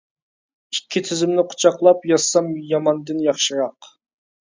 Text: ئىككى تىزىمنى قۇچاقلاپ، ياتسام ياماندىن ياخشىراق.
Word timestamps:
ئىككى 0.75 1.03
تىزىمنى 1.09 1.45
قۇچاقلاپ، 1.53 2.09
ياتسام 2.15 2.51
ياماندىن 2.73 3.25
ياخشىراق. 3.31 3.97